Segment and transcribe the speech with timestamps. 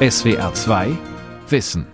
[0.00, 0.96] SWR 2
[1.48, 1.84] Wissen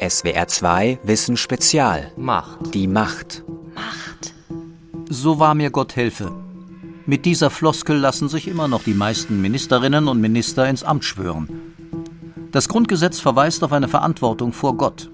[0.00, 2.74] SWR 2 Wissen Spezial Macht.
[2.74, 3.44] Die Macht
[3.76, 4.34] Macht.
[5.08, 6.32] So wahr mir Gott helfe.
[7.06, 11.48] Mit dieser Floskel lassen sich immer noch die meisten Ministerinnen und Minister ins Amt schwören.
[12.50, 15.12] Das Grundgesetz verweist auf eine Verantwortung vor Gott.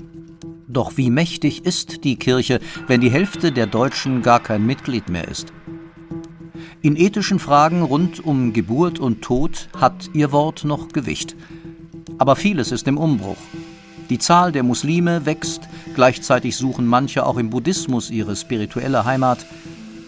[0.67, 5.29] Doch wie mächtig ist die Kirche, wenn die Hälfte der Deutschen gar kein Mitglied mehr
[5.29, 5.53] ist?
[6.83, 11.37] In ethischen Fragen rund um Geburt und Tod hat ihr Wort noch Gewicht.
[12.17, 13.37] Aber vieles ist im Umbruch.
[14.09, 19.45] Die Zahl der Muslime wächst, gleichzeitig suchen manche auch im Buddhismus ihre spirituelle Heimat.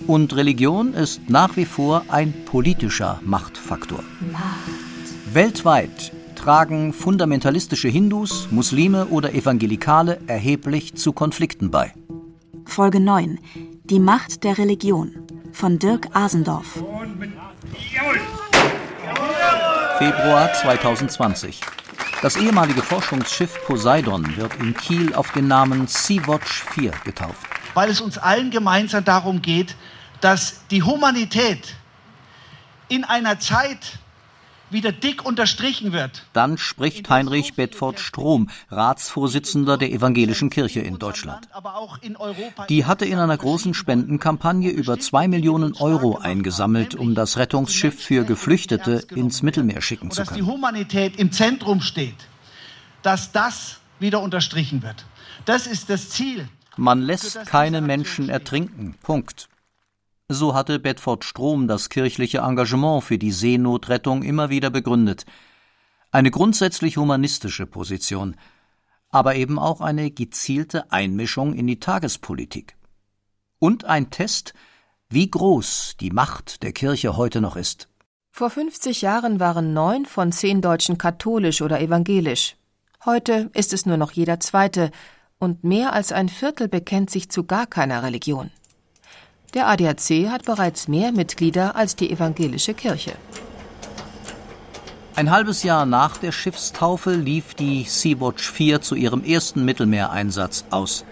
[0.06, 4.02] Und Religion ist nach wie vor ein politischer Machtfaktor.
[5.30, 11.92] Weltweit tragen fundamentalistische Hindus, Muslime oder Evangelikale erheblich zu Konflikten bei.
[12.64, 13.38] Folge 9.
[13.84, 15.21] Die Macht der Religion.
[15.62, 16.82] Von Dirk Asendorf.
[19.98, 21.60] Februar 2020.
[22.20, 27.46] Das ehemalige Forschungsschiff Poseidon wird in Kiel auf den Namen Sea-Watch 4 getauft.
[27.74, 29.76] weil es uns allen gemeinsam darum geht,
[30.20, 31.76] dass die Humanität
[32.88, 34.00] in einer Zeit
[34.72, 36.24] wieder dick unterstrichen wird.
[36.32, 41.48] Dann spricht Heinrich Bedford Strom, Ratsvorsitzender der Evangelischen Kirche in Deutschland.
[42.68, 48.24] Die hatte in einer großen Spendenkampagne über zwei Millionen Euro eingesammelt, um das Rettungsschiff für
[48.24, 50.52] Geflüchtete ins Mittelmeer schicken zu dass die können.
[50.52, 52.16] Humanität im Zentrum steht,
[53.02, 55.04] dass das wieder unterstrichen wird.
[55.44, 56.48] Das ist das Ziel.
[56.76, 58.94] Man lässt keine Menschen ertrinken.
[59.02, 59.48] Punkt.
[60.32, 65.26] So hatte Bedford Strom das kirchliche Engagement für die Seenotrettung immer wieder begründet.
[66.10, 68.36] Eine grundsätzlich humanistische Position,
[69.10, 72.76] aber eben auch eine gezielte Einmischung in die Tagespolitik.
[73.58, 74.54] Und ein Test,
[75.10, 77.88] wie groß die Macht der Kirche heute noch ist.
[78.30, 82.56] Vor 50 Jahren waren neun von zehn Deutschen katholisch oder evangelisch.
[83.04, 84.90] Heute ist es nur noch jeder Zweite
[85.38, 88.50] und mehr als ein Viertel bekennt sich zu gar keiner Religion.
[89.54, 93.12] Der ADAC hat bereits mehr Mitglieder als die evangelische Kirche.
[95.14, 101.04] Ein halbes Jahr nach der Schiffstaufe lief die Sea-Watch 4 zu ihrem ersten Mittelmeereinsatz aus.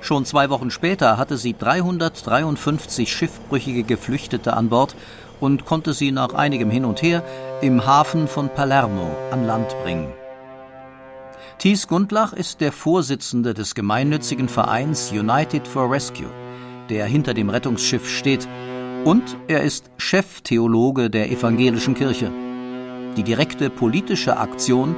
[0.00, 4.96] Schon zwei Wochen später hatte sie 353 schiffbrüchige Geflüchtete an Bord
[5.38, 7.22] und konnte sie nach einigem Hin und Her
[7.60, 10.08] im Hafen von Palermo an Land bringen.
[11.58, 16.30] Thies Gundlach ist der Vorsitzende des gemeinnützigen Vereins United for Rescue,
[16.88, 18.48] der hinter dem Rettungsschiff steht,
[19.04, 22.32] und er ist Cheftheologe der evangelischen Kirche.
[23.16, 24.96] Die direkte politische Aktion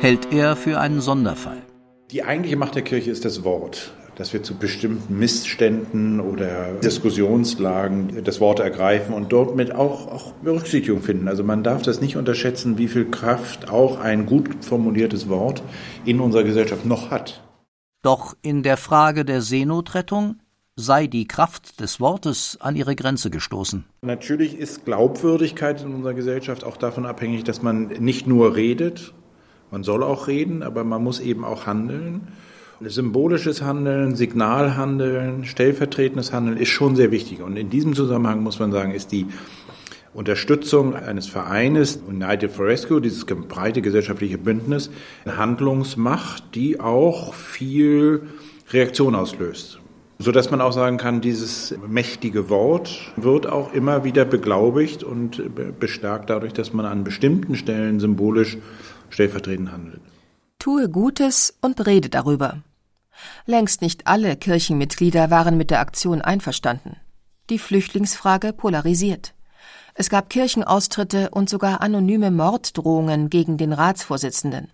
[0.00, 1.58] hält er für einen Sonderfall.
[2.10, 8.24] Die eigentliche Macht der Kirche ist das Wort, dass wir zu bestimmten Missständen oder Diskussionslagen
[8.24, 11.28] das Wort ergreifen und dort mit auch, auch Berücksichtigung finden.
[11.28, 15.62] Also man darf das nicht unterschätzen, wie viel Kraft auch ein gut formuliertes Wort
[16.04, 17.42] in unserer Gesellschaft noch hat.
[18.02, 20.36] Doch in der Frage der Seenotrettung
[20.78, 23.84] sei die Kraft des Wortes an ihre Grenze gestoßen.
[24.02, 29.12] Natürlich ist Glaubwürdigkeit in unserer Gesellschaft auch davon abhängig, dass man nicht nur redet,
[29.72, 32.28] man soll auch reden, aber man muss eben auch handeln.
[32.80, 37.42] Symbolisches Handeln, Signalhandeln, stellvertretendes Handeln ist schon sehr wichtig.
[37.42, 39.26] Und in diesem Zusammenhang muss man sagen, ist die
[40.14, 44.90] Unterstützung eines Vereines United for Rescue, dieses breite gesellschaftliche Bündnis,
[45.24, 48.28] eine Handlungsmacht, die auch viel
[48.70, 49.80] Reaktion auslöst.
[50.20, 55.40] So dass man auch sagen kann, dieses mächtige Wort wird auch immer wieder beglaubigt und
[55.78, 58.58] bestärkt dadurch, dass man an bestimmten Stellen symbolisch
[59.10, 60.00] stellvertretend handelt.
[60.58, 62.58] Tue Gutes und rede darüber.
[63.46, 66.96] Längst nicht alle Kirchenmitglieder waren mit der Aktion einverstanden.
[67.48, 69.34] Die Flüchtlingsfrage polarisiert.
[69.94, 74.70] Es gab Kirchenaustritte und sogar anonyme Morddrohungen gegen den Ratsvorsitzenden.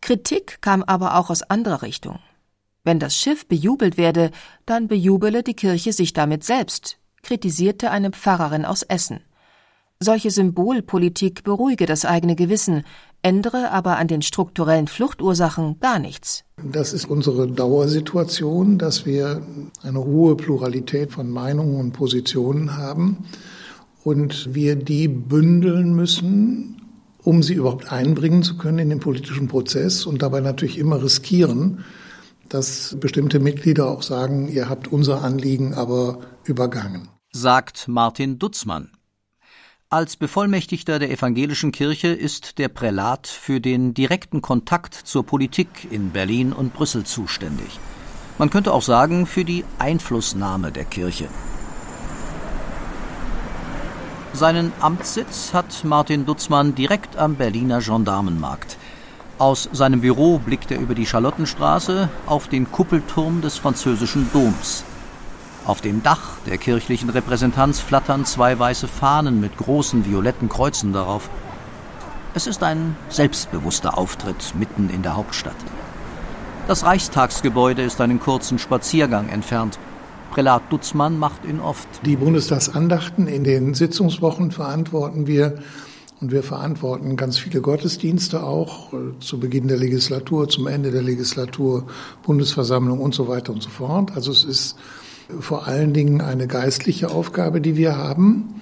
[0.00, 2.18] Kritik kam aber auch aus anderer Richtung.
[2.86, 4.30] Wenn das Schiff bejubelt werde,
[4.64, 9.18] dann bejubele die Kirche sich damit selbst, kritisierte eine Pfarrerin aus Essen.
[9.98, 12.84] Solche Symbolpolitik beruhige das eigene Gewissen,
[13.22, 16.44] ändere aber an den strukturellen Fluchtursachen gar nichts.
[16.62, 19.42] Das ist unsere Dauersituation, dass wir
[19.82, 23.24] eine hohe Pluralität von Meinungen und Positionen haben
[24.04, 26.80] und wir die bündeln müssen,
[27.24, 31.84] um sie überhaupt einbringen zu können in den politischen Prozess und dabei natürlich immer riskieren,
[32.48, 37.08] dass bestimmte Mitglieder auch sagen, ihr habt unser Anliegen aber übergangen.
[37.32, 38.90] Sagt Martin Dutzmann.
[39.88, 46.10] Als Bevollmächtigter der evangelischen Kirche ist der Prälat für den direkten Kontakt zur Politik in
[46.10, 47.78] Berlin und Brüssel zuständig.
[48.38, 51.28] Man könnte auch sagen, für die Einflussnahme der Kirche.
[54.32, 58.76] Seinen Amtssitz hat Martin Dutzmann direkt am Berliner Gendarmenmarkt.
[59.38, 64.82] Aus seinem Büro blickt er über die Charlottenstraße auf den Kuppelturm des französischen Doms.
[65.66, 71.28] Auf dem Dach der kirchlichen Repräsentanz flattern zwei weiße Fahnen mit großen violetten Kreuzen darauf.
[72.32, 75.56] Es ist ein selbstbewusster Auftritt mitten in der Hauptstadt.
[76.66, 79.78] Das Reichstagsgebäude ist einen kurzen Spaziergang entfernt.
[80.30, 81.88] Prälat Dutzmann macht ihn oft.
[82.06, 85.58] Die Bundestagsandachten in den Sitzungswochen verantworten wir
[86.20, 91.02] und wir verantworten ganz viele Gottesdienste auch äh, zu Beginn der Legislatur, zum Ende der
[91.02, 91.86] Legislatur,
[92.22, 94.12] Bundesversammlung und so weiter und so fort.
[94.14, 94.76] Also es ist
[95.40, 98.60] vor allen Dingen eine geistliche Aufgabe, die wir haben,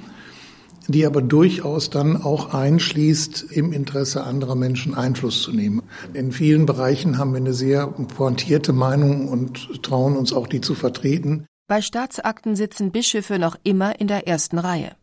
[0.89, 5.83] die aber durchaus dann auch einschließt, im Interesse anderer Menschen Einfluss zu nehmen.
[6.13, 10.75] In vielen Bereichen haben wir eine sehr pointierte Meinung und trauen uns auch, die zu
[10.75, 11.47] vertreten.
[11.67, 14.97] Bei Staatsakten sitzen Bischöfe noch immer in der ersten Reihe.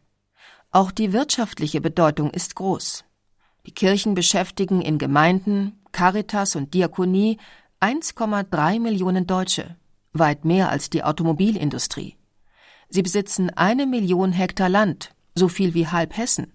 [0.74, 3.04] Auch die wirtschaftliche Bedeutung ist groß.
[3.66, 7.40] Die Kirchen beschäftigen in Gemeinden, Caritas und Diakonie
[7.82, 9.76] 1,3 Millionen Deutsche,
[10.14, 12.16] weit mehr als die Automobilindustrie.
[12.88, 16.54] Sie besitzen eine Million Hektar Land, so viel wie halb Hessen.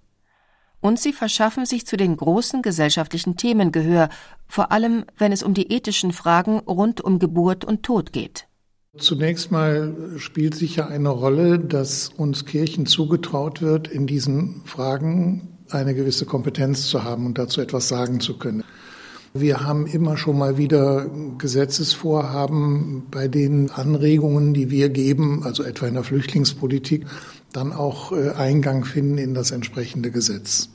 [0.80, 4.08] Und sie verschaffen sich zu den großen gesellschaftlichen Themen Gehör,
[4.46, 8.45] vor allem wenn es um die ethischen Fragen rund um Geburt und Tod geht.
[8.98, 15.94] Zunächst mal spielt sicher eine Rolle, dass uns Kirchen zugetraut wird, in diesen Fragen eine
[15.94, 18.64] gewisse Kompetenz zu haben und dazu etwas sagen zu können.
[19.34, 25.86] Wir haben immer schon mal wieder Gesetzesvorhaben, bei denen Anregungen, die wir geben, also etwa
[25.86, 27.04] in der Flüchtlingspolitik,
[27.52, 30.70] dann auch äh, Eingang finden in das entsprechende Gesetz.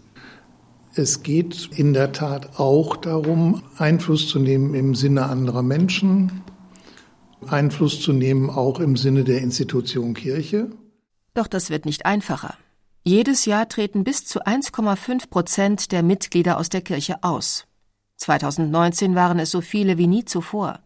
[0.93, 6.43] Es geht in der Tat auch darum, Einfluss zu nehmen im Sinne anderer Menschen,
[7.47, 10.71] Einfluss zu nehmen, auch im Sinne der Institution Kirche.
[11.33, 12.55] Doch das wird nicht einfacher.
[13.03, 17.65] Jedes Jahr treten bis zu 1,5 Prozent der Mitglieder aus der Kirche aus.
[18.17, 20.79] 2019 waren es so viele wie nie zuvor.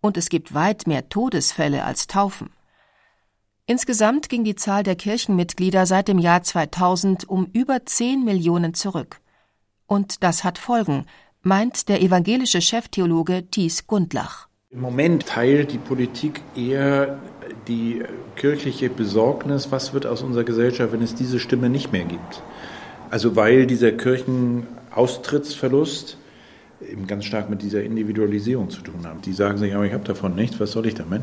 [0.00, 2.50] Und es gibt weit mehr Todesfälle als Taufen.
[3.66, 9.20] Insgesamt ging die Zahl der Kirchenmitglieder seit dem Jahr 2000 um über 10 Millionen zurück.
[9.86, 11.06] Und das hat Folgen,
[11.42, 14.48] meint der evangelische Cheftheologe Thies Gundlach.
[14.74, 17.18] Im Moment teilt die Politik eher
[17.68, 18.02] die
[18.34, 22.42] kirchliche Besorgnis, was wird aus unserer Gesellschaft, wenn es diese Stimme nicht mehr gibt.
[23.08, 26.18] Also weil dieser Kirchenaustrittsverlust
[26.90, 29.24] eben ganz stark mit dieser Individualisierung zu tun hat.
[29.26, 31.22] Die sagen sich, aber ich habe davon nichts, was soll ich damit?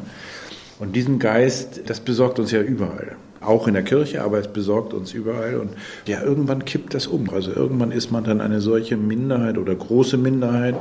[0.79, 3.17] Und diesen Geist, das besorgt uns ja überall.
[3.41, 5.57] Auch in der Kirche, aber es besorgt uns überall.
[5.57, 5.71] Und
[6.05, 7.29] ja, irgendwann kippt das um.
[7.29, 10.75] Also irgendwann ist man dann eine solche Minderheit oder große Minderheit,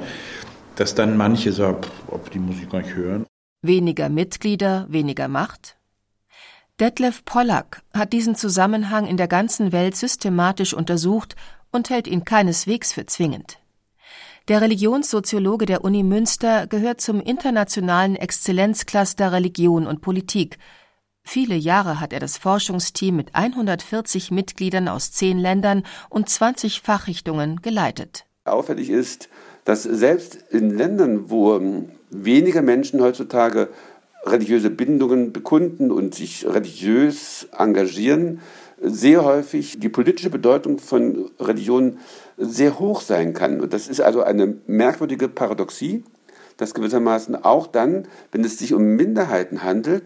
[0.81, 3.27] dass dann manche sagen, ob die muss ich gar nicht hören.
[3.61, 5.77] Weniger Mitglieder, weniger Macht?
[6.81, 11.37] Detlef Pollack hat diesen Zusammenhang in der ganzen Welt systematisch untersucht
[11.71, 13.59] und hält ihn keineswegs für zwingend.
[14.49, 20.56] Der Religionssoziologe der Uni Münster gehört zum internationalen Exzellenzcluster Religion und Politik.
[21.23, 27.61] Viele Jahre hat er das Forschungsteam mit 140 Mitgliedern aus zehn Ländern und 20 Fachrichtungen
[27.61, 28.25] geleitet.
[28.47, 29.29] Auffällig ist,
[29.65, 33.69] dass selbst in Ländern, wo ähm, weniger Menschen heutzutage
[34.25, 38.41] religiöse Bindungen bekunden und sich religiös engagieren,
[38.83, 41.99] sehr häufig die politische Bedeutung von Religion
[42.37, 43.61] sehr hoch sein kann.
[43.61, 46.02] Und das ist also eine merkwürdige Paradoxie,
[46.57, 50.05] dass gewissermaßen auch dann, wenn es sich um Minderheiten handelt,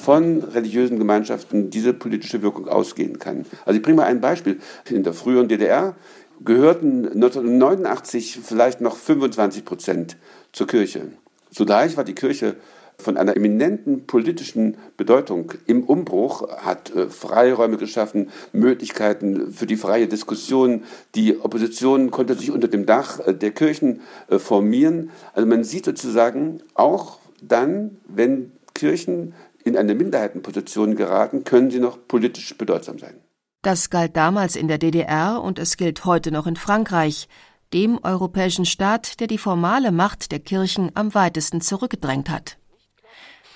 [0.00, 3.44] von religiösen Gemeinschaften diese politische Wirkung ausgehen kann.
[3.64, 4.58] Also ich bringe mal ein Beispiel.
[4.88, 5.96] In der früheren DDR
[6.44, 10.16] gehörten 1989 vielleicht noch 25 Prozent
[10.52, 11.08] zur Kirche.
[11.50, 12.56] Zugleich war die Kirche
[12.98, 20.06] von einer eminenten politischen Bedeutung im Umbruch, hat äh, Freiräume geschaffen, Möglichkeiten für die freie
[20.06, 20.84] Diskussion.
[21.14, 25.10] Die Opposition konnte sich unter dem Dach äh, der Kirchen äh, formieren.
[25.34, 29.34] Also man sieht sozusagen auch dann, wenn Kirchen
[29.64, 33.14] in eine Minderheitenposition geraten, können sie noch politisch bedeutsam sein.
[33.62, 37.28] Das galt damals in der DDR und es gilt heute noch in Frankreich,
[37.72, 42.58] dem europäischen Staat, der die formale Macht der Kirchen am weitesten zurückgedrängt hat.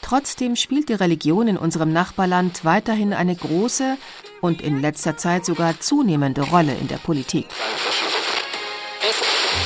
[0.03, 3.97] Trotzdem spielt die Religion in unserem Nachbarland weiterhin eine große
[4.41, 7.47] und in letzter Zeit sogar zunehmende Rolle in der Politik.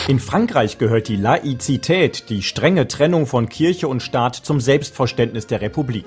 [0.08, 5.60] In Frankreich gehört die Laizität, die strenge Trennung von Kirche und Staat, zum Selbstverständnis der
[5.60, 6.06] Republik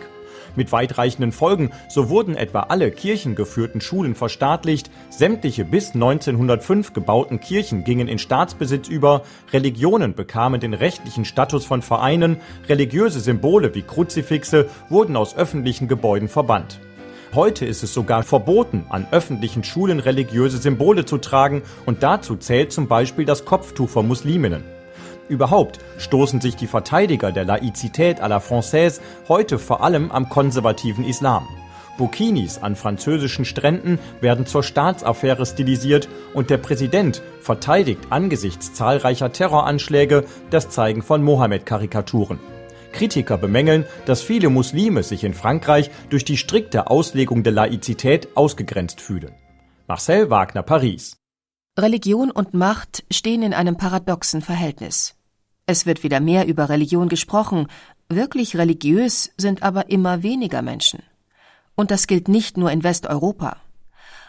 [0.56, 1.72] mit weitreichenden Folgen.
[1.90, 8.88] So wurden etwa alle kirchengeführten Schulen verstaatlicht, sämtliche bis 1905 gebauten Kirchen gingen in Staatsbesitz
[8.88, 15.88] über, Religionen bekamen den rechtlichen Status von Vereinen, religiöse Symbole wie Kruzifixe wurden aus öffentlichen
[15.88, 16.80] Gebäuden verbannt.
[17.34, 22.72] Heute ist es sogar verboten, an öffentlichen Schulen religiöse Symbole zu tragen und dazu zählt
[22.72, 24.64] zum Beispiel das Kopftuch von Musliminnen.
[25.30, 29.00] Überhaupt stoßen sich die Verteidiger der Laizität à la Française
[29.30, 31.48] heute vor allem am konservativen Islam.
[31.98, 40.26] Burkinis an französischen Stränden werden zur Staatsaffäre stilisiert und der Präsident verteidigt angesichts zahlreicher Terroranschläge
[40.50, 42.40] das Zeigen von Mohammed-Karikaturen.
[42.92, 49.02] Kritiker bemängeln, dass viele Muslime sich in Frankreich durch die strikte Auslegung der Laizität ausgegrenzt
[49.02, 49.32] fühlen.
[49.88, 51.23] Marcel Wagner, Paris.
[51.78, 55.16] Religion und Macht stehen in einem paradoxen Verhältnis.
[55.66, 57.68] Es wird wieder mehr über Religion gesprochen,
[58.10, 61.02] wirklich religiös sind aber immer weniger Menschen.
[61.74, 63.58] Und das gilt nicht nur in Westeuropa.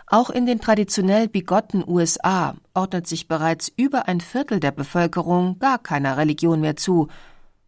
[0.06, 5.78] Auch in den traditionell bigotten USA ordnet sich bereits über ein Viertel der Bevölkerung gar
[5.78, 7.08] keiner Religion mehr zu,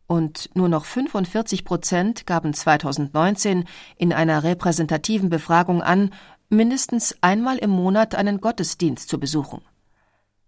[0.07, 3.65] und nur noch 45 Prozent gaben 2019
[3.97, 6.11] in einer repräsentativen Befragung an,
[6.49, 9.63] mindestens einmal im Monat einen Gottesdienst zu besuchen.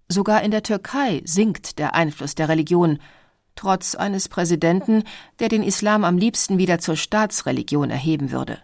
[0.09, 2.99] Sogar in der Türkei sinkt der Einfluss der Religion,
[3.55, 5.05] trotz eines Präsidenten,
[5.40, 8.59] der den Islam am liebsten wieder zur Staatsreligion erheben würde.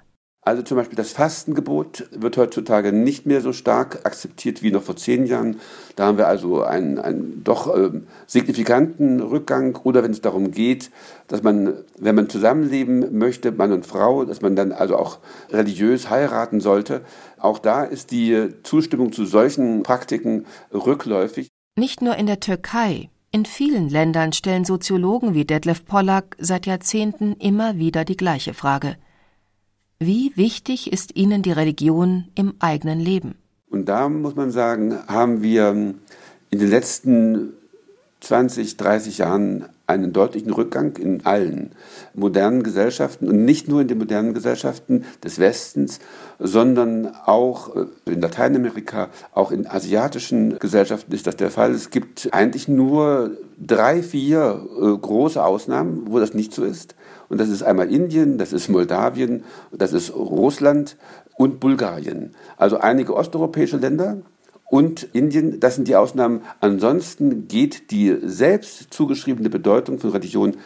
[0.46, 4.96] Also zum Beispiel das Fastengebot wird heutzutage nicht mehr so stark akzeptiert wie noch vor
[4.96, 5.58] zehn Jahren.
[5.96, 7.90] Da haben wir also einen, einen doch äh,
[8.26, 9.78] signifikanten Rückgang.
[9.84, 10.90] Oder wenn es darum geht,
[11.28, 15.18] dass man, wenn man zusammenleben möchte, Mann und Frau, dass man dann also auch
[15.50, 17.00] religiös heiraten sollte.
[17.38, 21.48] Auch da ist die Zustimmung zu solchen Praktiken rückläufig.
[21.76, 23.08] Nicht nur in der Türkei.
[23.30, 28.96] In vielen Ländern stellen Soziologen wie Detlef Pollack seit Jahrzehnten immer wieder die gleiche Frage.
[29.98, 33.36] Wie wichtig ist Ihnen die Religion im eigenen Leben?
[33.70, 35.70] Und da muss man sagen, haben wir
[36.50, 37.52] in den letzten
[38.20, 41.72] 20, 30 Jahren einen deutlichen Rückgang in allen
[42.14, 46.00] modernen Gesellschaften und nicht nur in den modernen Gesellschaften des Westens,
[46.38, 51.72] sondern auch äh, in Lateinamerika, auch in asiatischen Gesellschaften ist das der Fall.
[51.72, 56.94] Es gibt eigentlich nur drei, vier äh, große Ausnahmen, wo das nicht so ist.
[57.28, 60.96] Und das ist einmal Indien, das ist Moldawien, das ist Russland
[61.36, 62.34] und Bulgarien.
[62.56, 64.18] Also einige osteuropäische Länder
[64.74, 66.42] und Indien, das sind die Ausnahmen.
[66.58, 70.56] Ansonsten geht die selbst zugeschriebene Bedeutung von Religion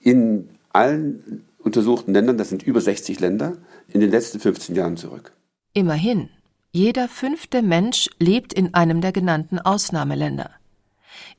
[0.00, 3.54] in allen untersuchten Ländern, das sind über 60 Länder,
[3.88, 5.32] in den letzten 15 Jahren zurück.
[5.72, 6.28] Immerhin,
[6.70, 10.50] jeder fünfte Mensch lebt in einem der genannten Ausnahmeländer.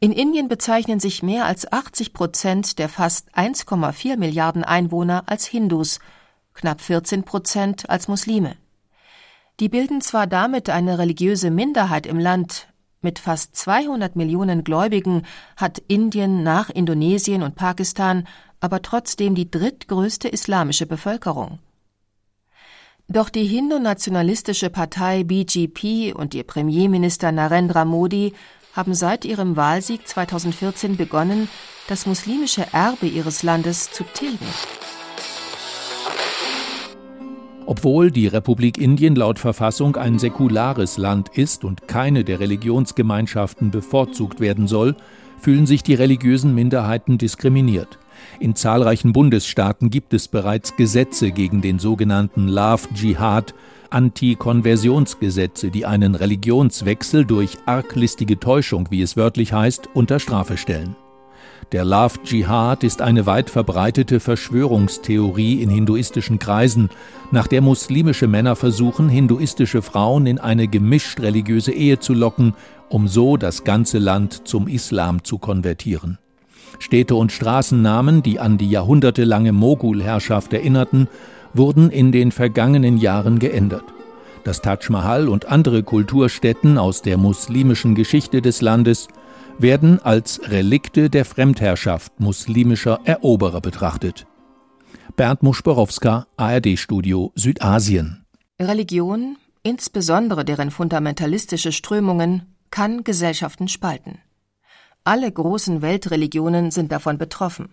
[0.01, 6.01] In Indien bezeichnen sich mehr als 80 Prozent der fast 1,4 Milliarden Einwohner als Hindus,
[6.53, 8.57] knapp 14 Prozent als Muslime.
[9.59, 12.67] Die bilden zwar damit eine religiöse Minderheit im Land,
[13.01, 15.23] mit fast 200 Millionen Gläubigen
[15.55, 18.27] hat Indien nach Indonesien und Pakistan
[18.59, 21.59] aber trotzdem die drittgrößte islamische Bevölkerung.
[23.07, 28.33] Doch die hindu-nationalistische Partei BGP und ihr Premierminister Narendra Modi
[28.73, 31.49] haben seit ihrem Wahlsieg 2014 begonnen,
[31.87, 34.47] das muslimische Erbe ihres Landes zu tilgen.
[37.67, 44.39] Obwohl die Republik Indien laut Verfassung ein säkulares Land ist und keine der Religionsgemeinschaften bevorzugt
[44.39, 44.95] werden soll,
[45.41, 47.99] fühlen sich die religiösen Minderheiten diskriminiert.
[48.39, 53.53] In zahlreichen Bundesstaaten gibt es bereits Gesetze gegen den sogenannten Love Jihad,
[53.89, 60.95] Anti-Konversionsgesetze, die einen Religionswechsel durch arglistige Täuschung, wie es wörtlich heißt, unter Strafe stellen.
[61.73, 66.89] Der Love Jihad ist eine weit verbreitete Verschwörungstheorie in hinduistischen Kreisen,
[67.31, 72.53] nach der muslimische Männer versuchen, hinduistische Frauen in eine gemischt religiöse Ehe zu locken,
[72.87, 76.19] um so das ganze Land zum Islam zu konvertieren.
[76.79, 81.09] Städte und Straßennamen, die an die jahrhundertelange Mogulherrschaft erinnerten,
[81.53, 83.83] wurden in den vergangenen Jahren geändert.
[84.45, 89.09] Das Taj Mahal und andere Kulturstätten aus der muslimischen Geschichte des Landes
[89.59, 94.27] werden als Relikte der Fremdherrschaft muslimischer Eroberer betrachtet.
[95.15, 98.25] Bernd Muschborowska, ARD-Studio Südasien.
[98.59, 104.19] Religion, insbesondere deren fundamentalistische Strömungen, kann Gesellschaften spalten.
[105.03, 107.69] Alle großen Weltreligionen sind davon betroffen.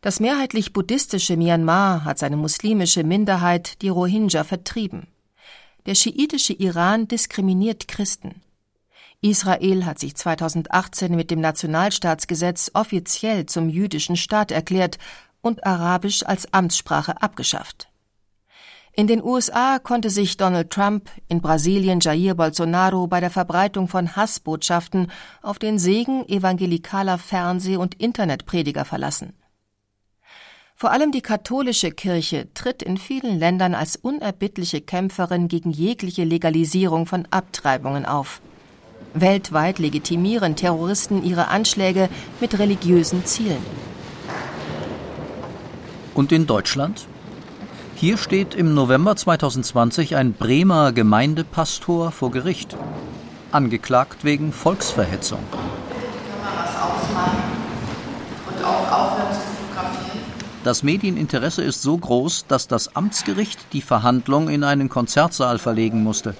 [0.00, 5.06] Das mehrheitlich buddhistische Myanmar hat seine muslimische Minderheit, die Rohingya, vertrieben.
[5.86, 8.42] Der schiitische Iran diskriminiert Christen.
[9.24, 14.98] Israel hat sich 2018 mit dem Nationalstaatsgesetz offiziell zum jüdischen Staat erklärt
[15.40, 17.88] und Arabisch als Amtssprache abgeschafft.
[18.94, 24.16] In den USA konnte sich Donald Trump, in Brasilien Jair Bolsonaro bei der Verbreitung von
[24.16, 25.10] Hassbotschaften
[25.40, 29.34] auf den Segen evangelikaler Fernseh- und Internetprediger verlassen.
[30.74, 37.06] Vor allem die katholische Kirche tritt in vielen Ländern als unerbittliche Kämpferin gegen jegliche Legalisierung
[37.06, 38.42] von Abtreibungen auf.
[39.14, 42.08] Weltweit legitimieren Terroristen ihre Anschläge
[42.40, 43.64] mit religiösen Zielen.
[46.14, 47.06] Und in Deutschland?
[47.94, 52.76] Hier steht im November 2020 ein Bremer Gemeindepastor vor Gericht,
[53.52, 55.40] angeklagt wegen Volksverhetzung.
[60.64, 66.34] Das Medieninteresse ist so groß, dass das Amtsgericht die Verhandlung in einen Konzertsaal verlegen musste.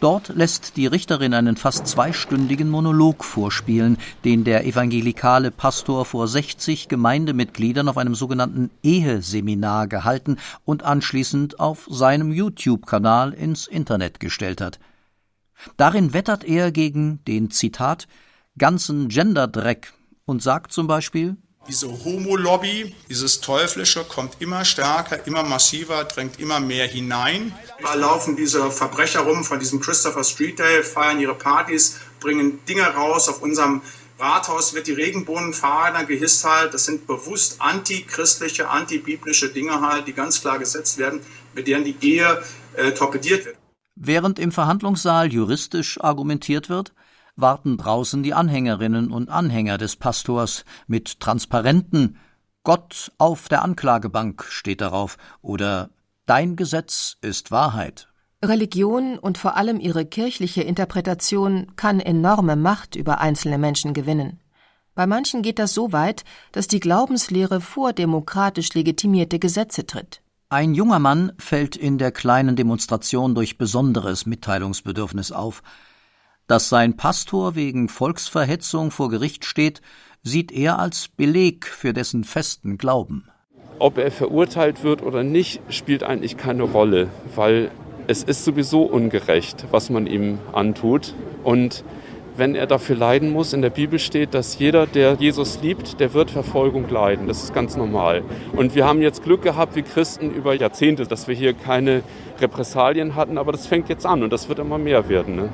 [0.00, 6.88] Dort lässt die Richterin einen fast zweistündigen Monolog vorspielen, den der evangelikale Pastor vor 60
[6.88, 10.36] Gemeindemitgliedern auf einem sogenannten Eheseminar gehalten
[10.66, 14.78] und anschließend auf seinem YouTube-Kanal ins Internet gestellt hat.
[15.78, 18.06] Darin wettert er gegen den Zitat
[18.58, 19.94] ganzen Genderdreck
[20.26, 21.36] und sagt zum Beispiel
[21.68, 27.54] diese Homo-Lobby, dieses Teuflische kommt immer stärker, immer massiver, drängt immer mehr hinein.
[27.82, 32.84] Da laufen diese Verbrecher rum von diesem Christopher Street Day, feiern ihre Partys, bringen Dinge
[32.84, 33.28] raus.
[33.28, 33.82] Auf unserem
[34.18, 36.72] Rathaus wird die Regenbohnenfahne gehisst halt.
[36.72, 41.20] Das sind bewusst antichristliche, antibiblische Dinge halt, die ganz klar gesetzt werden,
[41.54, 42.42] mit denen die Ehe
[42.76, 43.56] äh, torpediert wird.
[43.94, 46.92] Während im Verhandlungssaal juristisch argumentiert wird,
[47.36, 52.18] warten draußen die Anhängerinnen und Anhänger des Pastors mit Transparenten
[52.64, 55.90] Gott auf der Anklagebank steht darauf oder
[56.26, 58.08] Dein Gesetz ist Wahrheit.
[58.44, 64.40] Religion und vor allem ihre kirchliche Interpretation kann enorme Macht über einzelne Menschen gewinnen.
[64.96, 70.20] Bei manchen geht das so weit, dass die Glaubenslehre vor demokratisch legitimierte Gesetze tritt.
[70.48, 75.62] Ein junger Mann fällt in der kleinen Demonstration durch besonderes Mitteilungsbedürfnis auf.
[76.46, 79.80] Dass sein Pastor wegen Volksverhetzung vor Gericht steht,
[80.22, 83.28] sieht er als Beleg für dessen festen Glauben.
[83.80, 87.72] Ob er verurteilt wird oder nicht, spielt eigentlich keine Rolle, weil
[88.06, 91.14] es ist sowieso ungerecht, was man ihm antut.
[91.42, 91.82] Und
[92.36, 96.14] wenn er dafür leiden muss, in der Bibel steht, dass jeder, der Jesus liebt, der
[96.14, 97.26] wird Verfolgung leiden.
[97.26, 98.22] Das ist ganz normal.
[98.52, 102.02] Und wir haben jetzt Glück gehabt, wie Christen über Jahrzehnte, dass wir hier keine
[102.38, 105.34] Repressalien hatten, aber das fängt jetzt an und das wird immer mehr werden.
[105.34, 105.48] Ne?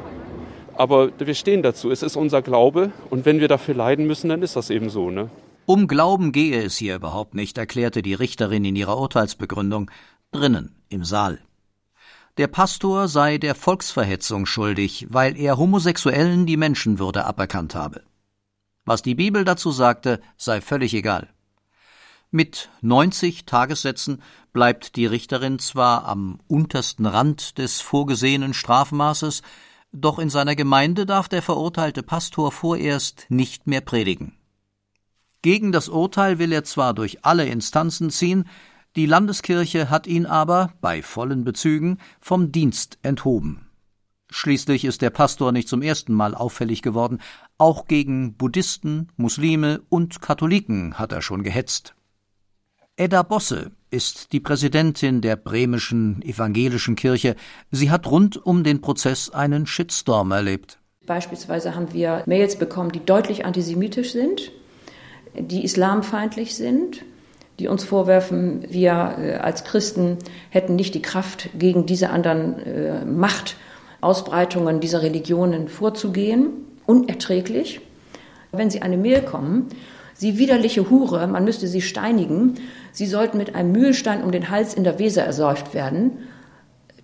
[0.83, 1.92] Aber wir stehen dazu.
[1.92, 5.11] Es ist unser Glaube und wenn wir dafür leiden müssen, dann ist das eben so.
[5.11, 5.31] Ne?
[5.64, 9.92] Um Glauben gehe es hier überhaupt nicht, erklärte die Richterin in ihrer Urteilsbegründung.
[10.33, 11.38] Drinnen, im Saal.
[12.37, 18.03] Der Pastor sei der Volksverhetzung schuldig, weil er Homosexuellen die Menschenwürde aberkannt habe.
[18.85, 21.29] Was die Bibel dazu sagte, sei völlig egal.
[22.33, 24.21] Mit 90 Tagessätzen
[24.53, 29.42] bleibt die Richterin zwar am untersten Rand des vorgesehenen Strafmaßes,
[29.92, 34.37] doch in seiner Gemeinde darf der verurteilte Pastor vorerst nicht mehr predigen.
[35.42, 38.48] Gegen das Urteil will er zwar durch alle Instanzen ziehen,
[38.96, 43.68] die Landeskirche hat ihn aber, bei vollen Bezügen, vom Dienst enthoben.
[44.31, 47.20] Schließlich ist der Pastor nicht zum ersten Mal auffällig geworden,
[47.59, 51.94] auch gegen Buddhisten, Muslime und Katholiken hat er schon gehetzt.
[52.96, 57.37] Edda Bosse ist die Präsidentin der bremischen evangelischen Kirche.
[57.70, 60.78] Sie hat rund um den Prozess einen Shitstorm erlebt.
[61.07, 64.52] Beispielsweise haben wir Mails bekommen, die deutlich antisemitisch sind,
[65.35, 67.02] die islamfeindlich sind,
[67.59, 70.18] die uns vorwerfen, wir äh, als Christen
[70.50, 76.50] hätten nicht die Kraft, gegen diese anderen äh, Machtausbreitungen dieser Religionen vorzugehen.
[76.85, 77.81] Unerträglich.
[78.50, 79.68] Wenn Sie eine Mail kommen,
[80.14, 82.55] Sie widerliche Hure, man müsste Sie steinigen,
[82.92, 86.18] Sie sollten mit einem Mühlstein um den Hals in der Weser ersäuft werden,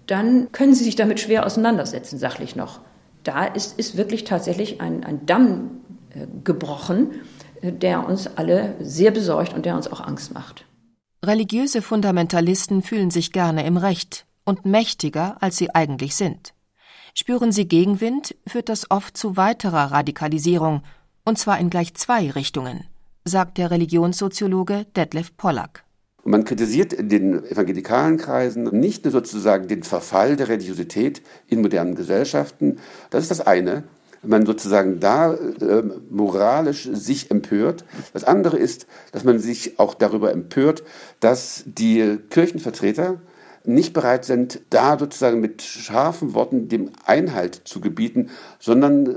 [0.07, 2.81] dann können Sie sich damit schwer auseinandersetzen, sachlich noch.
[3.25, 7.21] Da ist, ist wirklich tatsächlich ein, ein Damm äh, gebrochen,
[7.61, 10.65] äh, der uns alle sehr besorgt und der uns auch Angst macht.
[11.25, 16.55] Religiöse Fundamentalisten fühlen sich gerne im Recht und mächtiger, als sie eigentlich sind.
[17.15, 20.83] Spüren sie Gegenwind, führt das oft zu weiterer Radikalisierung,
[21.25, 22.87] und zwar in gleich zwei Richtungen
[23.29, 25.85] sagt der Religionssoziologe Detlef Pollack.
[26.25, 31.95] Man kritisiert in den evangelikalen Kreisen nicht nur sozusagen den Verfall der Religiosität in modernen
[31.95, 32.79] Gesellschaften,
[33.11, 33.85] das ist das eine,
[34.23, 37.85] man sozusagen da äh, moralisch sich empört.
[38.13, 40.83] Das andere ist, dass man sich auch darüber empört,
[41.21, 43.21] dass die Kirchenvertreter
[43.65, 49.17] nicht bereit sind, da sozusagen mit scharfen Worten dem Einhalt zu gebieten, sondern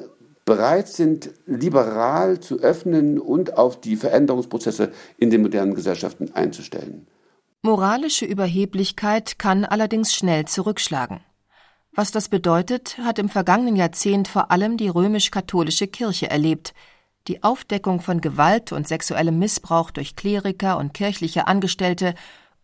[0.52, 7.08] bereit sind, liberal zu öffnen und auf die Veränderungsprozesse in den modernen Gesellschaften einzustellen.
[7.62, 11.22] Moralische Überheblichkeit kann allerdings schnell zurückschlagen.
[11.94, 16.74] Was das bedeutet, hat im vergangenen Jahrzehnt vor allem die römisch-katholische Kirche erlebt.
[17.30, 22.14] Die Aufdeckung von Gewalt und sexuellem Missbrauch durch Kleriker und kirchliche Angestellte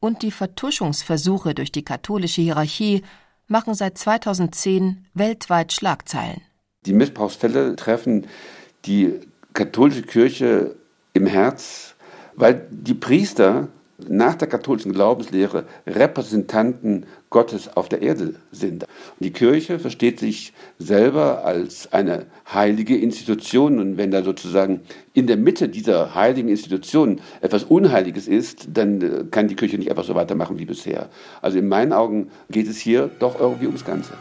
[0.02, 3.04] und die Vertuschungsversuche durch die katholische Hierarchie
[3.48, 6.42] machen seit 2010 weltweit Schlagzeilen.
[6.86, 8.28] Die Missbrauchsfälle treffen
[8.86, 9.20] die
[9.54, 10.76] katholische Kirche
[11.14, 11.96] im Herz,
[12.36, 13.68] weil die Priester
[14.08, 18.86] nach der katholischen Glaubenslehre Repräsentanten Gottes auf der Erde sind.
[19.20, 24.82] Die Kirche versteht sich selber als eine heilige Institution und wenn da sozusagen
[25.14, 29.90] in der Mitte dieser heiligen Institution etwas Unheiliges ist, dann äh, kann die Kirche nicht
[29.90, 31.10] einfach so weitermachen wie bisher.
[31.42, 34.14] Also in meinen Augen geht es hier doch irgendwie ums Ganze.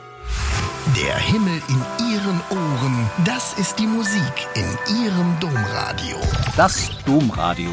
[0.97, 6.17] Der Himmel in Ihren Ohren, das ist die Musik in Ihrem Domradio.
[6.57, 7.71] Das Domradio.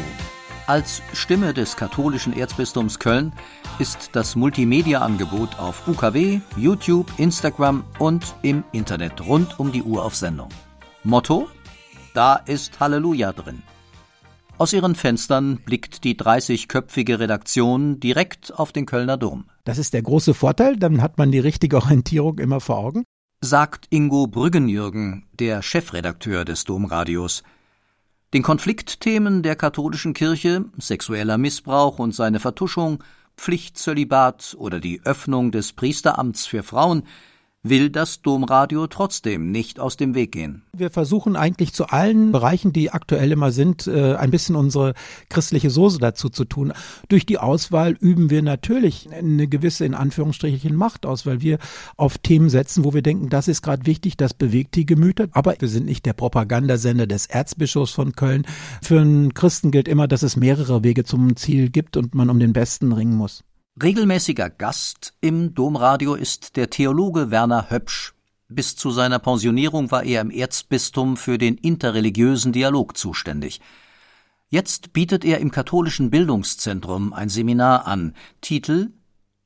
[0.66, 3.32] Als Stimme des katholischen Erzbistums Köln
[3.78, 10.16] ist das Multimedia-Angebot auf UKW, YouTube, Instagram und im Internet rund um die Uhr auf
[10.16, 10.48] Sendung.
[11.02, 11.48] Motto?
[12.14, 13.62] Da ist Halleluja drin.
[14.56, 19.46] Aus ihren Fenstern blickt die 30-köpfige Redaktion direkt auf den Kölner Dom.
[19.64, 23.04] Das ist der große Vorteil, dann hat man die richtige Orientierung immer vor Augen.
[23.40, 27.42] Sagt Ingo Brüggenjürgen, der Chefredakteur des Domradios.
[28.32, 33.02] Den Konfliktthemen der katholischen Kirche, sexueller Missbrauch und seine Vertuschung,
[33.36, 37.02] Pflichtzölibat oder die Öffnung des Priesteramts für Frauen
[37.64, 40.62] will das Domradio trotzdem nicht aus dem Weg gehen.
[40.74, 44.92] Wir versuchen eigentlich zu allen Bereichen, die aktuell immer sind, äh, ein bisschen unsere
[45.30, 46.72] christliche Soße dazu zu tun.
[47.08, 51.58] Durch die Auswahl üben wir natürlich eine gewisse, in Anführungsstrichen, Macht aus, weil wir
[51.96, 55.28] auf Themen setzen, wo wir denken, das ist gerade wichtig, das bewegt die Gemüter.
[55.32, 58.46] Aber wir sind nicht der Propagandasender des Erzbischofs von Köln.
[58.82, 62.38] Für einen Christen gilt immer, dass es mehrere Wege zum Ziel gibt und man um
[62.38, 63.42] den Besten ringen muss.
[63.82, 68.14] Regelmäßiger Gast im Domradio ist der Theologe Werner Höpsch.
[68.46, 73.60] Bis zu seiner Pensionierung war er im Erzbistum für den interreligiösen Dialog zuständig.
[74.48, 78.92] Jetzt bietet er im katholischen Bildungszentrum ein Seminar an, Titel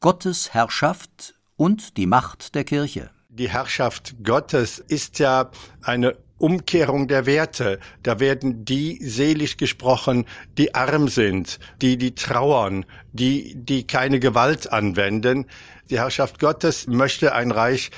[0.01, 3.11] Gottes Herrschaft und die Macht der Kirche.
[3.31, 7.79] Die Herrschaft Gottes ist ja eine Umkehrung der Werte.
[8.03, 10.25] Da werden die selig gesprochen,
[10.57, 15.47] die arm sind, die, die trauern, die, die keine Gewalt anwenden.
[15.91, 17.91] Die Herrschaft Gottes möchte ein Reich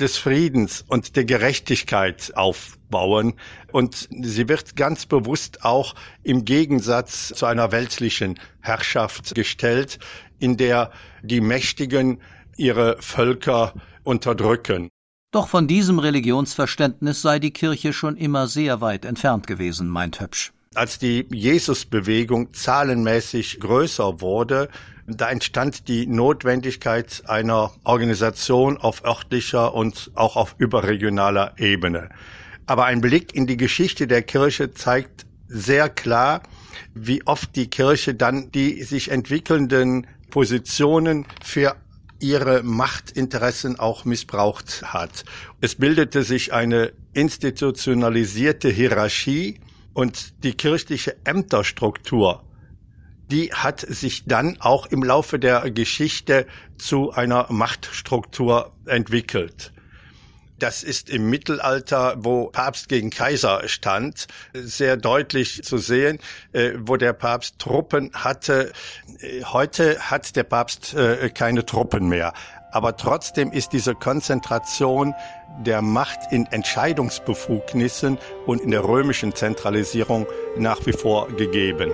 [0.00, 3.34] des Friedens und der Gerechtigkeit aufbauen.
[3.70, 9.98] Und sie wird ganz bewusst auch im Gegensatz zu einer weltlichen Herrschaft gestellt,
[10.38, 10.90] in der
[11.22, 12.20] die Mächtigen
[12.56, 14.90] ihre Völker unterdrücken.
[15.34, 20.52] Doch von diesem Religionsverständnis sei die Kirche schon immer sehr weit entfernt gewesen, meint Höpsch.
[20.76, 24.68] Als die Jesusbewegung zahlenmäßig größer wurde,
[25.08, 32.10] da entstand die Notwendigkeit einer Organisation auf örtlicher und auch auf überregionaler Ebene.
[32.66, 36.44] Aber ein Blick in die Geschichte der Kirche zeigt sehr klar,
[36.94, 41.74] wie oft die Kirche dann die sich entwickelnden Positionen für
[42.24, 45.24] ihre Machtinteressen auch missbraucht hat.
[45.60, 49.60] Es bildete sich eine institutionalisierte Hierarchie
[49.92, 52.42] und die kirchliche Ämterstruktur,
[53.30, 56.46] die hat sich dann auch im Laufe der Geschichte
[56.78, 59.73] zu einer Machtstruktur entwickelt.
[60.58, 66.20] Das ist im Mittelalter, wo Papst gegen Kaiser stand, sehr deutlich zu sehen,
[66.52, 68.72] äh, wo der Papst Truppen hatte.
[69.18, 72.32] Äh, heute hat der Papst äh, keine Truppen mehr.
[72.70, 75.14] Aber trotzdem ist diese Konzentration
[75.64, 81.90] der Macht in Entscheidungsbefugnissen und in der römischen Zentralisierung nach wie vor gegeben.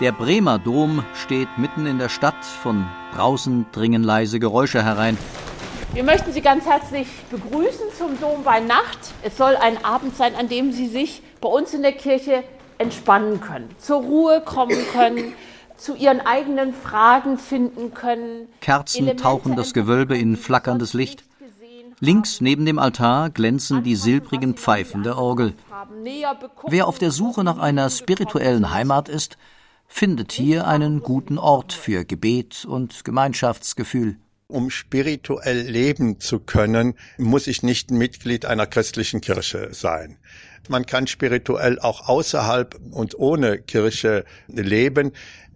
[0.00, 2.84] Der Bremer Dom steht mitten in der Stadt, von
[3.14, 5.16] draußen dringen leise Geräusche herein.
[5.92, 8.98] Wir möchten Sie ganz herzlich begrüßen zum Dom bei Nacht.
[9.22, 12.44] Es soll ein Abend sein, an dem Sie sich bei uns in der Kirche
[12.78, 15.34] entspannen können, zur Ruhe kommen können,
[15.76, 18.48] zu Ihren eigenen Fragen finden können.
[18.60, 21.24] Kerzen Elemente tauchen das Gewölbe in flackerndes Licht.
[22.00, 25.54] Links neben dem Altar glänzen die silbrigen Pfeifen der Orgel.
[26.66, 29.38] Wer auf der Suche nach einer spirituellen Heimat ist,
[29.86, 34.16] findet hier einen guten Ort für Gebet und Gemeinschaftsgefühl.
[34.54, 40.16] Um spirituell leben zu können, muss ich nicht Mitglied einer christlichen Kirche sein.
[40.68, 45.10] Man kann spirituell auch außerhalb und ohne Kirche leben.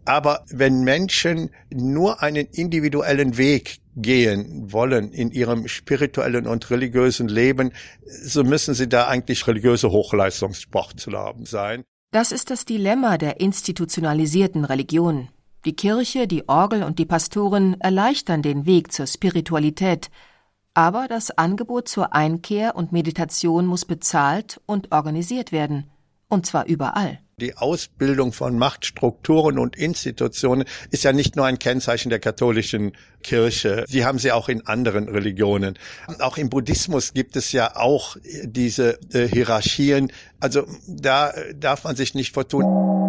[0.04, 7.70] Aber wenn Menschen nur einen individuellen Weg gehen wollen in ihrem spirituellen und religiösen Leben,
[8.04, 11.84] so müssen sie da eigentlich religiöse Hochleistungssportler sein.
[12.10, 15.28] Das ist das Dilemma der institutionalisierten Religion.
[15.64, 20.10] Die Kirche, die Orgel und die Pastoren erleichtern den Weg zur Spiritualität,
[20.74, 25.90] Aber das Angebot zur Einkehr und Meditation muss bezahlt und organisiert werden.
[26.28, 27.18] Und zwar überall.
[27.40, 32.92] Die Ausbildung von Machtstrukturen und Institutionen ist ja nicht nur ein Kennzeichen der katholischen
[33.24, 33.84] Kirche.
[33.88, 35.78] Sie haben sie auch in anderen Religionen.
[36.20, 40.12] Auch im Buddhismus gibt es ja auch diese äh, Hierarchien.
[40.38, 43.07] Also da darf man sich nicht vertun.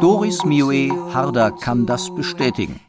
[0.00, 2.80] Doris Mioe Harder kann das bestätigen.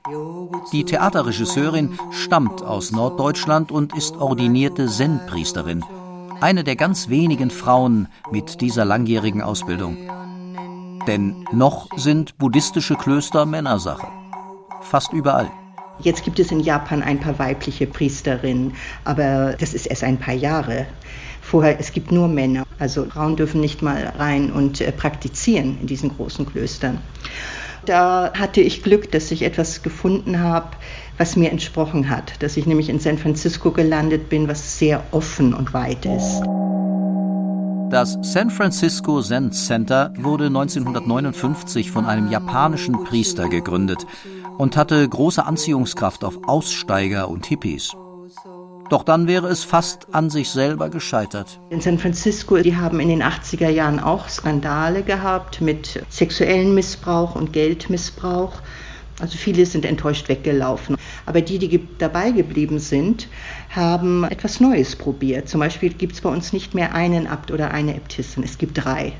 [0.71, 5.83] Die Theaterregisseurin stammt aus Norddeutschland und ist ordinierte Zen-Priesterin.
[6.39, 9.97] Eine der ganz wenigen Frauen mit dieser langjährigen Ausbildung.
[11.07, 14.07] Denn noch sind buddhistische Klöster Männersache.
[14.81, 15.51] Fast überall.
[15.99, 20.33] Jetzt gibt es in Japan ein paar weibliche Priesterinnen, aber das ist erst ein paar
[20.33, 20.87] Jahre.
[21.41, 22.63] Vorher, es gibt nur Männer.
[22.79, 26.99] Also Frauen dürfen nicht mal rein und äh, praktizieren in diesen großen Klöstern.
[27.85, 30.69] Da hatte ich Glück, dass ich etwas gefunden habe,
[31.17, 32.41] was mir entsprochen hat.
[32.41, 36.41] Dass ich nämlich in San Francisco gelandet bin, was sehr offen und weit ist.
[37.89, 44.05] Das San Francisco Zen Center wurde 1959 von einem japanischen Priester gegründet
[44.57, 47.91] und hatte große Anziehungskraft auf Aussteiger und Hippies.
[48.91, 51.61] Doch dann wäre es fast an sich selber gescheitert.
[51.69, 57.35] In San Francisco, die haben in den 80er Jahren auch Skandale gehabt mit sexuellem Missbrauch
[57.35, 58.51] und Geldmissbrauch.
[59.21, 60.97] Also viele sind enttäuscht weggelaufen.
[61.25, 63.29] Aber die, die dabei geblieben sind,
[63.69, 65.47] haben etwas Neues probiert.
[65.47, 68.83] Zum Beispiel gibt es bei uns nicht mehr einen Abt oder eine Äbtissin, es gibt
[68.83, 69.13] drei.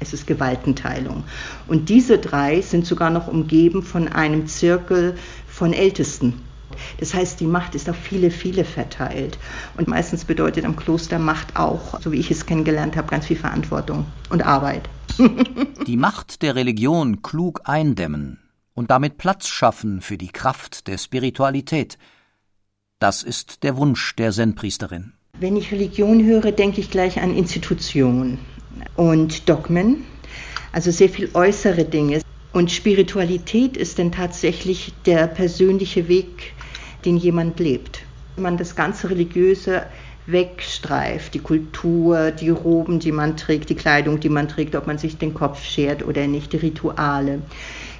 [0.00, 1.24] Es ist Gewaltenteilung.
[1.68, 6.40] Und diese drei sind sogar noch umgeben von einem Zirkel von Ältesten.
[6.98, 9.38] Das heißt, die Macht ist auf viele, viele verteilt.
[9.76, 13.36] Und meistens bedeutet am Kloster Macht auch, so wie ich es kennengelernt habe, ganz viel
[13.36, 14.88] Verantwortung und Arbeit.
[15.86, 18.38] die Macht der Religion klug eindämmen
[18.74, 21.98] und damit Platz schaffen für die Kraft der Spiritualität.
[22.98, 25.12] Das ist der Wunsch der Zen-Priesterin.
[25.38, 28.38] Wenn ich Religion höre, denke ich gleich an Institutionen
[28.96, 30.04] und Dogmen,
[30.72, 32.22] also sehr viel äußere Dinge.
[32.52, 36.52] Und Spiritualität ist denn tatsächlich der persönliche Weg
[37.04, 38.02] den jemand lebt.
[38.36, 39.82] Man das ganze Religiöse
[40.26, 44.98] wegstreift, die Kultur, die Roben, die man trägt, die Kleidung, die man trägt, ob man
[44.98, 47.42] sich den Kopf schert oder nicht, die Rituale.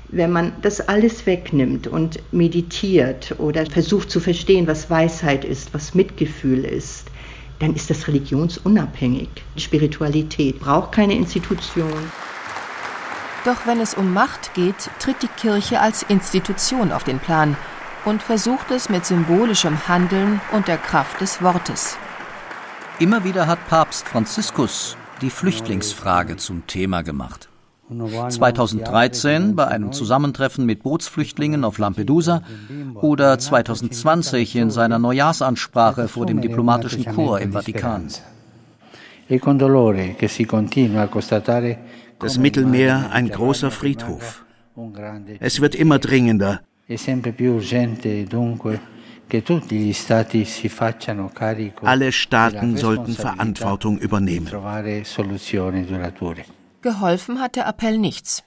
[0.08, 5.94] Wenn man das alles wegnimmt und meditiert oder versucht zu verstehen, was Weisheit ist, was
[5.94, 7.06] Mitgefühl ist,
[7.58, 9.28] dann ist das religionsunabhängig.
[9.56, 12.10] Spiritualität braucht keine Institution.
[13.44, 17.56] Doch wenn es um Macht geht, tritt die Kirche als Institution auf den Plan–
[18.04, 21.96] und versucht es mit symbolischem Handeln und der Kraft des Wortes.
[22.98, 27.48] Immer wieder hat Papst Franziskus die Flüchtlingsfrage zum Thema gemacht.
[28.28, 32.42] 2013 bei einem Zusammentreffen mit Bootsflüchtlingen auf Lampedusa
[32.94, 38.08] oder 2020 in seiner Neujahrsansprache vor dem diplomatischen Chor im Vatikan.
[42.18, 44.44] Das Mittelmeer ein großer Friedhof.
[45.38, 46.60] Es wird immer dringender,
[51.82, 54.46] alle Staaten sollten Verantwortung übernehmen.
[56.82, 58.42] Geholfen hat der Appell nichts.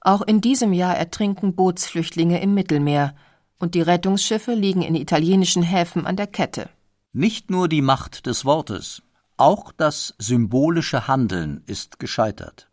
[0.00, 3.14] Auch in diesem Jahr ertrinken Bootsflüchtlinge im Mittelmeer
[3.58, 6.68] und die Rettungsschiffe liegen in italienischen Häfen an der Kette.
[7.12, 9.02] Nicht nur die Macht des Wortes,
[9.36, 12.68] auch das symbolische Handeln ist gescheitert.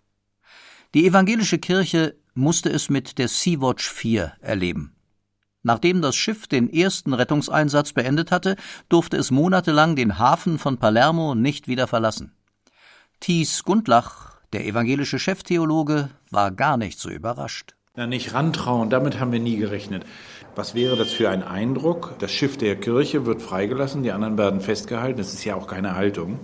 [0.94, 4.94] Die evangelische Kirche musste es mit der Sea-Watch 4 erleben.
[5.64, 8.58] Nachdem das Schiff den ersten Rettungseinsatz beendet hatte,
[8.90, 12.34] durfte es monatelang den Hafen von Palermo nicht wieder verlassen.
[13.22, 17.76] Thies Gundlach, der evangelische Cheftheologe, war gar nicht so überrascht.
[17.96, 20.04] Na, nicht rantrauen, damit haben wir nie gerechnet.
[20.56, 22.16] Was wäre das für ein Eindruck?
[22.20, 25.18] Das Schiff der Kirche wird freigelassen, die anderen werden festgehalten.
[25.18, 26.40] Das ist ja auch keine Haltung.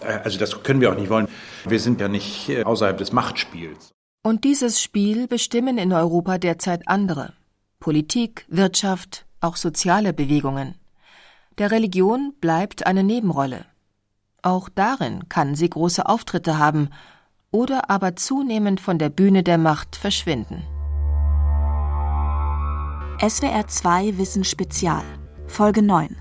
[0.00, 1.28] Äh, also das können wir auch nicht wollen.
[1.66, 3.92] Wir sind ja nicht äh, außerhalb des Machtspiels.
[4.24, 7.32] Und dieses Spiel bestimmen in Europa derzeit andere.
[7.80, 10.74] Politik, Wirtschaft, auch soziale Bewegungen.
[11.58, 13.66] Der Religion bleibt eine Nebenrolle.
[14.42, 16.90] Auch darin kann sie große Auftritte haben
[17.50, 20.64] oder aber zunehmend von der Bühne der Macht verschwinden.
[23.20, 25.02] SWR 2 Wissen Spezial
[25.46, 26.16] Folge 9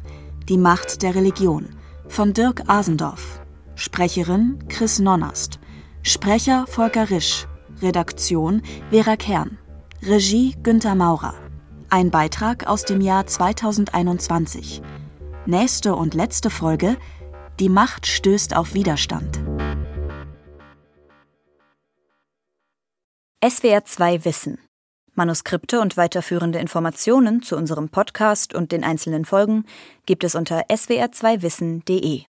[0.50, 1.70] Die Macht der Religion
[2.08, 3.41] von Dirk Asendorf
[3.76, 5.60] Sprecherin Chris Nonnast
[6.02, 7.48] Sprecher Volker Risch
[7.82, 9.60] Redaktion Vera Kern
[10.02, 11.47] Regie Günther Maurer
[11.89, 14.82] ein Beitrag aus dem Jahr 2021.
[15.45, 16.97] Nächste und letzte Folge
[17.60, 19.39] Die Macht stößt auf Widerstand.
[23.47, 24.58] SWR 2 Wissen
[25.15, 29.65] Manuskripte und weiterführende Informationen zu unserem Podcast und den einzelnen Folgen
[30.06, 32.23] gibt es unter swr2wissen.de.